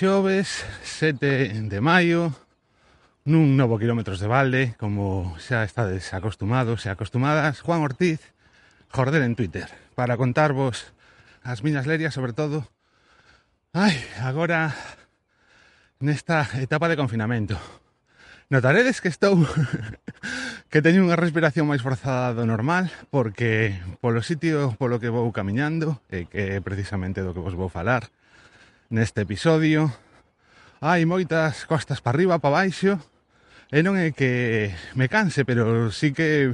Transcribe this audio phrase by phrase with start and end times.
[0.00, 2.32] xoves 7 de maio
[3.28, 8.32] nun novo quilómetros de balde como xa estades acostumados e acostumadas Juan Ortiz
[8.88, 10.96] Jordel en Twitter para contarvos
[11.44, 12.64] as miñas lerias sobre todo
[13.76, 13.92] ai,
[14.24, 14.72] agora
[16.00, 17.60] nesta etapa de confinamento.
[18.48, 19.36] Notaredes que estou
[20.72, 26.00] que teño unha respiración máis forzada do normal porque polo sitio polo que vou camiñando
[26.08, 28.08] e que é precisamente do que vos vou falar
[28.90, 29.94] neste episodio.
[30.82, 32.98] Hai moitas costas para arriba, para baixo
[33.70, 36.50] e non é que me canse, pero sí que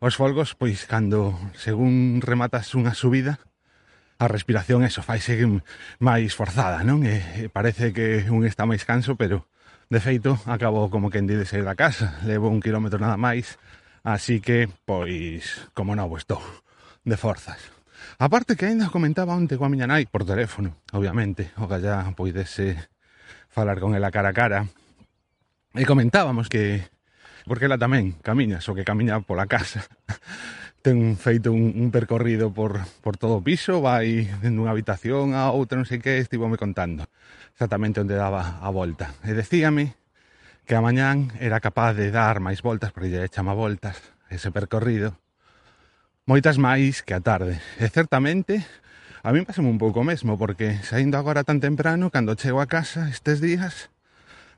[0.00, 3.36] os folgos, pois, cando según rematas unha subida
[4.16, 5.36] a respiración, eso, faise
[6.00, 7.04] máis forzada, non?
[7.04, 9.44] E, parece que un está máis canso, pero
[9.92, 12.16] de feito, acabo como que de sair da casa.
[12.24, 13.60] Levo un kilómetro nada máis
[14.00, 16.40] así que, pois, como novo estou
[17.04, 17.73] de forzas.
[18.18, 22.78] Aparte que ainda comentaba onte coa miña nai por teléfono, obviamente, o que ya poidese
[23.50, 24.60] falar con ela cara a cara.
[25.74, 26.86] E comentábamos que
[27.44, 29.84] porque ela tamén camiña, só que camiña pola casa.
[30.84, 35.80] Ten feito un, un percorrido por, por todo o piso, vai dunha habitación a outra,
[35.80, 37.08] non sei que, estivo me contando
[37.56, 39.10] exactamente onde daba a volta.
[39.24, 39.96] E decíame
[40.68, 43.96] que a mañán era capaz de dar máis voltas, porque lle chama voltas
[44.28, 45.16] ese percorrido,
[46.24, 47.60] moitas máis que a tarde.
[47.76, 48.64] E certamente,
[49.20, 53.12] a mí pasame un pouco mesmo, porque saindo agora tan temprano, cando chego a casa
[53.12, 53.92] estes días,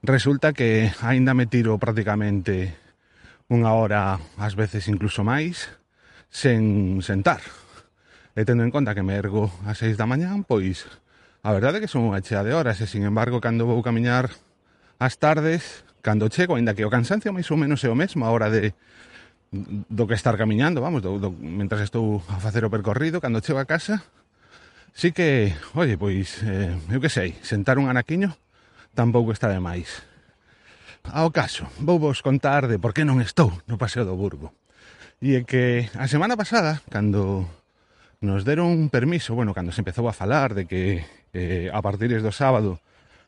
[0.02, 2.78] resulta que aínda me tiro prácticamente
[3.50, 5.74] unha hora, ás veces incluso máis,
[6.30, 7.42] sen sentar.
[8.38, 10.86] E tendo en conta que me ergo a 6 da mañán, pois
[11.42, 14.30] a verdade é que son unha chea de horas e sin embargo cando vou camiñar
[15.02, 18.30] ás tardes, cando chego, aínda que o cansancio máis ou menos é o mesmo a
[18.30, 18.70] hora de
[19.52, 23.62] do que estar camiñando, vamos, do, do, mentras estou a facer o percorrido, cando chego
[23.62, 24.02] a casa,
[24.92, 28.34] sí que, oye, pois, eh, eu que sei, sentar un anaquiño
[28.96, 30.02] tampouco está de máis.
[31.06, 34.50] Ao caso, vou vos contar de por que non estou no Paseo do Burgo.
[35.22, 37.46] E é que a semana pasada, cando
[38.18, 41.06] nos deron un permiso, bueno, cando se empezou a falar de que
[41.36, 42.82] eh, a partir do sábado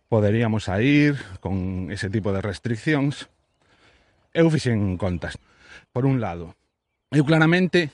[0.08, 3.28] poderíamos a ir con ese tipo de restriccións,
[4.32, 5.36] eu fixen contas
[5.92, 6.54] por un lado,
[7.10, 7.90] eu claramente,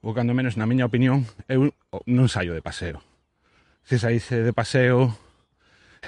[0.00, 1.74] ou cando menos na miña opinión, eu
[2.08, 3.04] non saio de paseo.
[3.84, 5.12] Se saíse de paseo,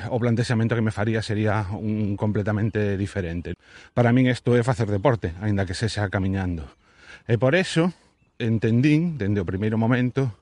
[0.09, 3.55] o plantexamento que me faría sería un completamente diferente.
[3.93, 6.65] Para min isto é facer deporte, aínda que sexa camiñando.
[7.29, 7.93] E por eso
[8.41, 10.33] entendín, dende o primeiro momento,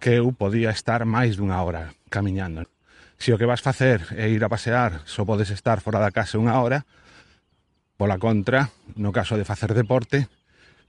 [0.00, 2.66] que eu podía estar máis dunha hora camiñando.
[3.18, 6.40] Se o que vas facer é ir a pasear, só podes estar fora da casa
[6.40, 6.88] unha hora,
[7.96, 10.26] Pola contra, no caso de facer deporte,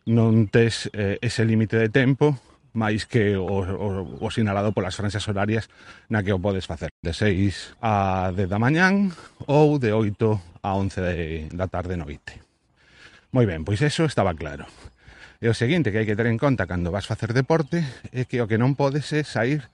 [0.09, 2.37] non tes eh, ese límite de tempo
[2.75, 3.89] máis que o, o,
[4.19, 5.71] o sinalado polas franxas horarias
[6.11, 9.15] na que o podes facer de 6 a 10 da mañán
[9.47, 11.15] ou de 8 a 11 de,
[11.55, 12.43] da tarde noite.
[13.31, 14.67] Moi ben, pois eso estaba claro.
[15.39, 18.43] E o seguinte que hai que ter en conta cando vas facer deporte é que
[18.43, 19.65] o que non podes é sair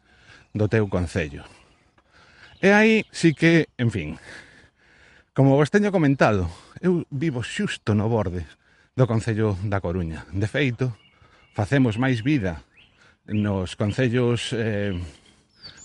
[0.54, 1.44] do teu concello.
[2.62, 4.10] E aí sí que, en fin,
[5.34, 6.46] como vos teño comentado,
[6.82, 8.42] Eu vivo xusto no borde
[8.98, 10.26] do Concello da Coruña.
[10.34, 10.98] De feito,
[11.54, 12.66] facemos máis vida
[13.30, 14.98] nos concellos eh,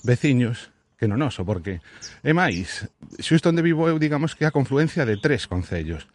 [0.09, 1.85] veciños que no noso, porque
[2.25, 2.89] é máis,
[3.21, 6.09] xusto onde vivo eu digamos que a confluencia de tres concellos.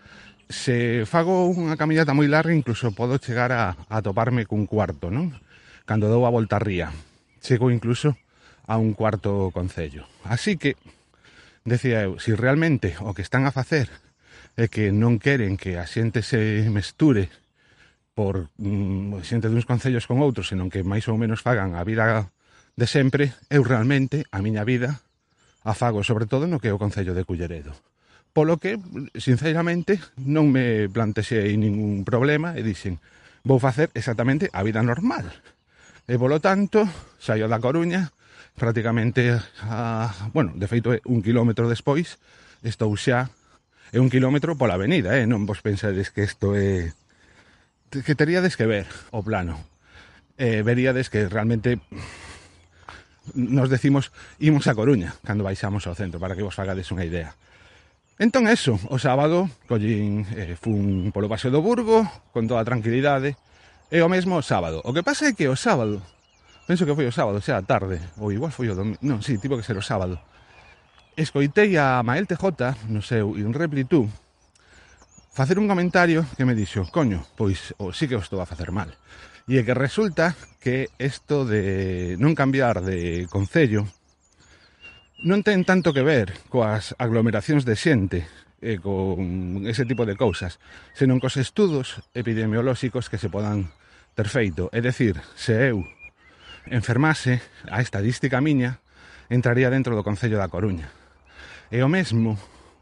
[0.50, 5.30] Se fago unha camiñata moi larga, incluso podo chegar a, a toparme cun cuarto, non?
[5.86, 6.90] Cando dou a volta a ría.
[7.38, 8.18] Chego incluso
[8.66, 10.10] a un cuarto concello.
[10.26, 10.74] Así que,
[11.70, 14.10] decía eu, si realmente o que están a facer
[14.62, 17.34] é que non queren que a xente se mesture
[18.14, 22.30] por mm, xente duns concellos con outros, senón que máis ou menos fagan a vida
[22.78, 25.02] de sempre, eu realmente a miña vida
[25.66, 27.74] a fago sobre todo no que é o concello de Culleredo.
[28.38, 28.78] Polo que,
[29.18, 33.02] sinceramente, non me plantexei ningún problema e dixen,
[33.42, 35.26] vou facer exactamente a vida normal.
[36.06, 36.86] E polo tanto,
[37.18, 38.14] saio da Coruña,
[38.54, 42.22] prácticamente, a, bueno, de feito un kilómetro despois,
[42.62, 43.34] estou xa
[43.92, 45.28] é un kilómetro pola avenida, eh?
[45.28, 46.96] non vos pensades que isto é...
[47.92, 49.60] que teríades que ver o plano.
[50.40, 51.84] Eh, veríades que realmente
[53.36, 57.36] nos decimos imos a Coruña cando baixamos ao centro, para que vos fagades unha idea.
[58.16, 63.36] Entón eso, o sábado collín eh, fun polo Paseo do Burgo con toda a tranquilidade
[63.92, 64.80] e o mesmo o sábado.
[64.88, 66.00] O que pasa é que o sábado,
[66.64, 69.36] penso que foi o sábado, xa a tarde, ou igual foi o domingo, non, si,
[69.36, 70.16] sí, tipo que ser o sábado
[71.22, 74.10] escoitei a Mael TJ no seu Inreplitú
[75.32, 78.74] facer un comentario que me dixo coño, pois o, sí que o estou a facer
[78.74, 78.92] mal
[79.48, 83.86] e é que resulta que isto de non cambiar de concello
[85.22, 88.20] non ten tanto que ver coas aglomeracións de xente
[88.62, 90.62] e con ese tipo de cousas,
[90.94, 93.74] senón cos estudos epidemiolóxicos que se podan
[94.14, 94.70] ter feito.
[94.70, 95.82] É decir, se eu
[96.70, 98.78] enfermase, a estadística miña
[99.34, 101.01] entraría dentro do Concello da Coruña.
[101.72, 102.36] E o mesmo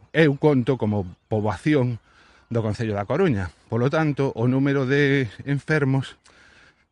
[0.09, 2.01] eu conto como poboación
[2.49, 3.53] do Concello da Coruña.
[3.69, 6.17] Polo tanto, o número de enfermos,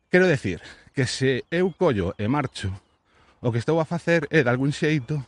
[0.06, 0.62] quero decir,
[0.94, 2.70] que se eu collo e marcho,
[3.42, 5.26] o que estou a facer é, de algún xeito,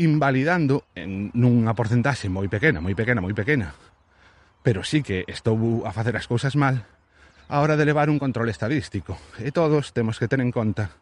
[0.00, 3.76] invalidando en nunha porcentaxe moi pequena, moi pequena, moi pequena.
[4.64, 6.88] Pero sí que estou a facer as cousas mal
[7.52, 9.20] a hora de levar un control estadístico.
[9.36, 10.96] E todos temos que ter en conta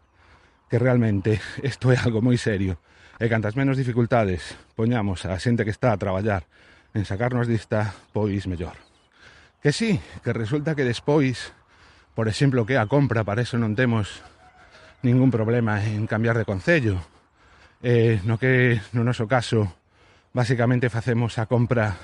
[0.67, 2.83] que realmente isto é algo moi serio
[3.19, 6.47] E cantas menos dificultades poñamos a xente que está a traballar
[6.95, 8.79] en sacarnos dista, pois mellor.
[9.59, 11.51] Que sí, que resulta que despois,
[12.15, 14.23] por exemplo, que a compra, para eso non temos
[15.03, 17.03] ningún problema en cambiar de concello.
[17.83, 19.67] Eh, no que no noso caso
[20.31, 21.99] basicamente facemos a compra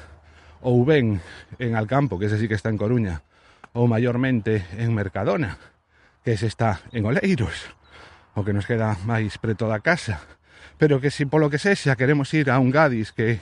[0.67, 1.22] ou ben
[1.62, 3.22] en Alcampo, que ese sí que está en Coruña,
[3.70, 5.62] ou maiormente en Mercadona,
[6.26, 7.70] que ese está en Oleiros,
[8.34, 10.19] o que nos queda máis preto da casa
[10.78, 13.40] pero que si polo que sexa queremos ir a un Gadis que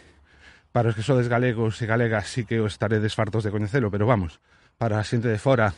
[0.72, 4.08] para os que sodes galegos e galegas sí que os estaredes fartos de coñecelo, pero
[4.08, 4.40] vamos,
[4.80, 5.76] para a xente de fora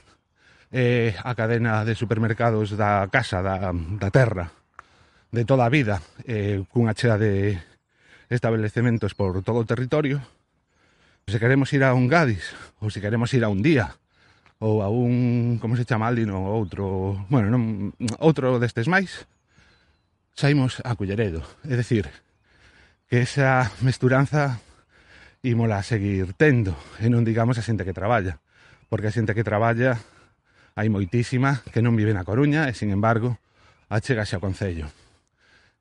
[0.71, 4.55] eh, a cadena de supermercados da casa, da, da terra,
[5.35, 7.59] de toda a vida, eh, cunha chea de
[8.31, 10.23] establecementos por todo o territorio,
[11.27, 13.99] se queremos ir a un Gadis, ou se queremos ir a un día,
[14.63, 17.91] ou a un, como se chama Aldino, outro, bueno, non,
[18.23, 19.27] outro destes máis,
[20.35, 21.47] saímos a Culleredo.
[21.65, 22.11] É dicir,
[23.09, 24.61] que esa mesturanza
[25.43, 28.43] ímola a seguir tendo, e non digamos a xente que traballa,
[28.91, 30.03] porque a xente que traballa
[30.75, 33.39] hai moitísima que non vive na Coruña e, sin embargo,
[33.87, 34.91] achegase ao Concello.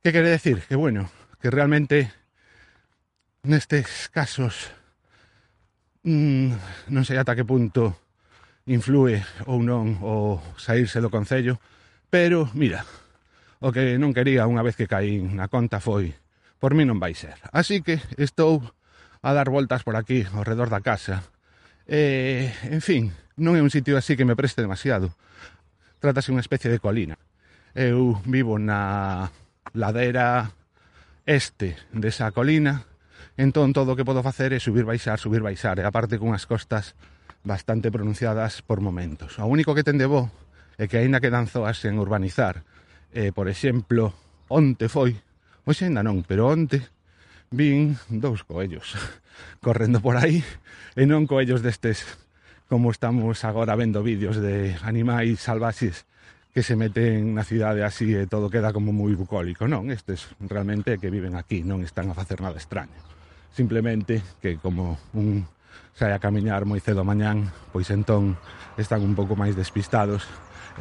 [0.05, 0.61] Que quere decir?
[0.69, 1.09] Que, bueno,
[1.41, 2.13] que realmente
[3.43, 4.69] nestes casos
[6.05, 6.53] mmm,
[6.93, 7.97] non sei ata que punto
[8.69, 11.57] influe ou non o saírse do Concello,
[12.11, 12.85] pero, mira,
[13.63, 16.11] O que non quería unha vez que caí na conta foi
[16.59, 17.39] por mí non vai ser.
[17.55, 18.59] Así que estou
[19.23, 21.23] a dar voltas por aquí, ao redor da casa.
[21.87, 25.15] E, en fin, non é un sitio así que me preste demasiado.
[26.03, 27.15] Trátase unha especie de colina.
[27.71, 29.31] Eu vivo na
[29.71, 30.51] ladera
[31.23, 32.83] este desa colina,
[33.39, 36.99] entón todo o que podo facer é subir, baixar, subir, baixar, e aparte cunhas costas
[37.47, 39.39] bastante pronunciadas por momentos.
[39.39, 40.27] O único que ten de bo
[40.75, 42.67] é que aínda quedan zoas en urbanizar,
[43.13, 44.13] eh, por exemplo,
[44.49, 45.13] onte foi,
[45.63, 46.81] pois hoxe ainda non, pero onte
[47.53, 48.97] vin dous coellos
[49.65, 50.41] correndo por aí
[50.97, 52.03] e non coellos destes
[52.65, 56.09] como estamos agora vendo vídeos de animais salvaxes
[56.53, 60.97] que se meten na cidade así e todo queda como moi bucólico, non, estes realmente
[60.97, 62.97] que viven aquí non están a facer nada extraño
[63.53, 65.45] simplemente que como un
[65.93, 68.37] sai a camiñar moi cedo mañán pois entón
[68.81, 70.25] están un pouco máis despistados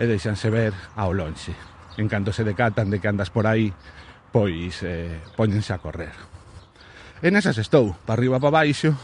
[0.01, 1.53] e deixanse ver ao lonxe
[1.97, 3.73] en canto se decatan de que andas por aí,
[4.33, 6.15] pois eh, poñense a correr.
[7.23, 8.97] E nesas estou, para arriba para baixo,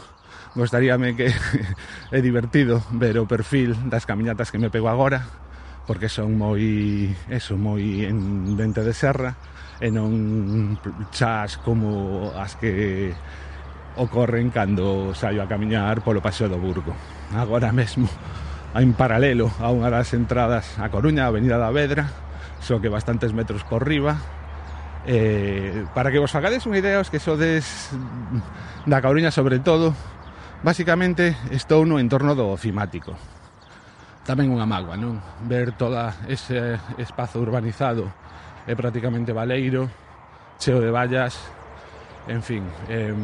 [0.55, 1.31] gostaríame que
[2.11, 5.23] é divertido ver o perfil das camiñatas que me pego agora,
[5.87, 9.39] porque son moi, eso, moi en dente de serra,
[9.79, 10.75] e non
[11.15, 13.15] chas como as que
[13.95, 16.91] ocorren cando saio a camiñar polo Paseo do Burgo.
[17.31, 18.11] Agora mesmo,
[18.75, 22.28] en paralelo a unha das entradas a Coruña, a Avenida da Vedra,
[22.59, 24.17] só que bastantes metros por riba.
[25.07, 27.95] Eh, para que vos fagades unha idea, os que sodes
[28.85, 29.95] da Coruña sobre todo,
[30.61, 33.15] basicamente estou no entorno do ofimático.
[34.27, 35.17] Tamén unha magua, non?
[35.47, 38.11] Ver toda ese espazo urbanizado
[38.67, 39.89] é prácticamente baleiro,
[40.59, 41.39] cheo de vallas,
[42.27, 43.15] en fin, eh,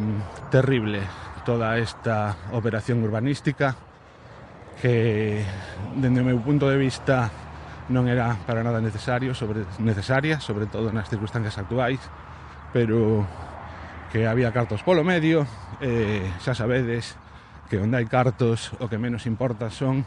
[0.50, 1.04] terrible
[1.46, 3.76] toda esta operación urbanística
[4.82, 5.46] que,
[5.96, 7.30] dende o meu punto de vista,
[7.90, 12.02] non era para nada necesario, sobre, necesaria, sobre todo nas circunstancias actuais,
[12.74, 13.26] pero
[14.10, 15.46] que había cartos polo medio,
[15.82, 17.20] eh, xa sabedes
[17.70, 20.06] que onde hai cartos o que menos importa son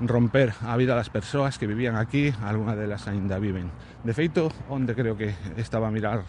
[0.00, 3.68] romper a vida das persoas que vivían aquí, algunha delas aínda viven.
[4.04, 6.24] De feito, onde creo que estaba a mirar,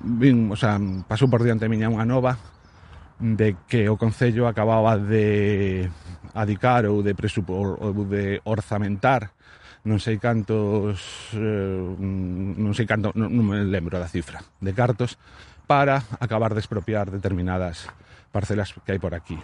[0.00, 0.78] vin, o sea,
[1.10, 2.38] pasou por diante miña unha nova
[3.20, 5.90] de que o Concello acababa de
[6.32, 9.36] adicar ou de, presupo, ou de orzamentar
[9.84, 11.00] non sei cantos
[11.32, 15.16] eh, mm, non sei canto, non, non me lembro da cifra de cartos
[15.64, 17.88] para acabar de expropiar determinadas
[18.34, 19.38] parcelas que hai por aquí.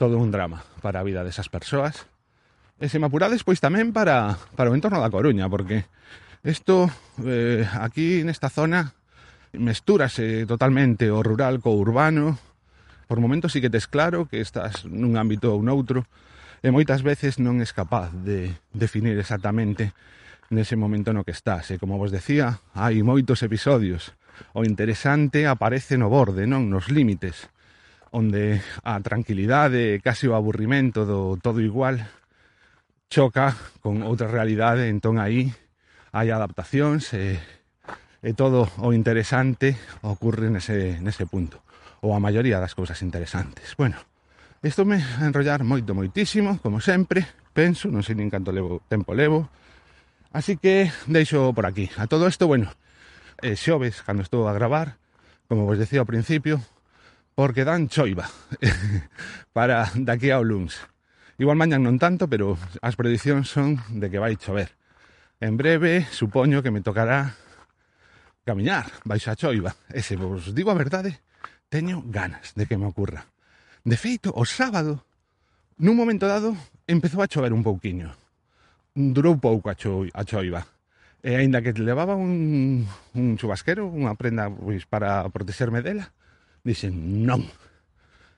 [0.00, 2.08] Todo un drama para a vida desas persoas.
[2.82, 5.86] E se me apurades pois tamén para, para o entorno da Coruña porque
[6.42, 6.90] isto
[7.22, 8.90] eh, aquí nesta zona
[9.54, 12.40] mestúrase totalmente o rural co urbano.
[13.06, 16.08] Por momentos sí que tes claro que estás nun ámbito ou noutro
[16.62, 19.90] e moitas veces non es capaz de definir exactamente
[20.54, 21.74] nese momento no que estás.
[21.74, 24.14] E como vos decía, hai moitos episodios.
[24.54, 27.50] O interesante aparece no borde, non nos límites,
[28.14, 32.06] onde a tranquilidade casi o aburrimento do todo igual
[33.10, 35.50] choca con outra realidade, entón aí
[36.14, 37.40] hai adaptacións e,
[38.22, 41.64] e todo o interesante ocorre nese, nese punto
[42.04, 43.74] ou a maioría das cousas interesantes.
[43.76, 43.96] Bueno,
[44.62, 47.26] Isto me a enrollar moito, moitísimo, como sempre.
[47.50, 49.50] Penso, non sei nin canto levo, tempo levo.
[50.30, 51.90] Así que deixo por aquí.
[51.98, 52.70] A todo isto, bueno,
[53.42, 55.02] eh, xoves, cando estou a gravar,
[55.50, 56.62] como vos decía ao principio,
[57.34, 58.30] porque dan choiva
[59.56, 60.78] para daqui ao luns.
[61.42, 62.54] Igual mañan non tanto, pero
[62.86, 64.78] as predicións son de que vai chover.
[65.42, 67.34] En breve, supoño que me tocará
[68.46, 69.74] camiñar baixo a choiva.
[69.90, 71.18] E se vos digo a verdade,
[71.66, 73.26] teño ganas de que me ocurra.
[73.82, 75.02] De feito, o sábado,
[75.74, 76.54] nun momento dado,
[76.86, 78.14] empezou a chover un pouquiño.
[78.94, 80.62] Durou pouco a, cho a choiva.
[81.18, 82.86] E aínda que levaba un,
[83.18, 86.14] un chubasquero, unha prenda pois, para protexerme dela,
[86.62, 87.42] dixen, non,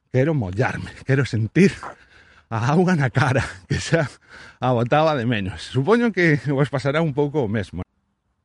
[0.08, 1.76] quero mollarme, quero sentir
[2.48, 4.08] a auga na cara, que xa
[4.64, 5.60] a botaba de menos.
[5.60, 7.84] Supoño que vos pasará un pouco o mesmo.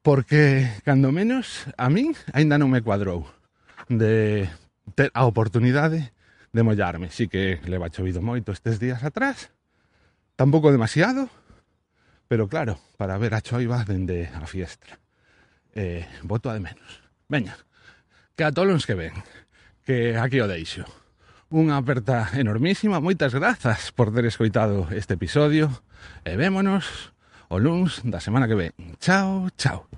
[0.03, 3.23] Porque, cando menos, a min aínda non me cuadrou
[3.87, 4.51] de
[4.99, 6.11] ter a oportunidade
[6.51, 7.09] de mollarme.
[7.09, 9.51] Sí que leva chovido moito estes días atrás,
[10.35, 11.29] tampouco demasiado,
[12.27, 14.99] pero claro, para ver a choiva dende a fiestra.
[15.73, 17.01] Eh, voto a de menos.
[17.27, 17.57] Veña,
[18.35, 19.13] que a todos que ven,
[19.85, 20.85] que aquí o deixo.
[21.49, 25.73] Unha aperta enormísima, moitas grazas por ter escoitado este episodio
[26.21, 27.09] e vémonos
[27.49, 28.73] o luns da semana que ven.
[29.01, 29.89] Chao, chao.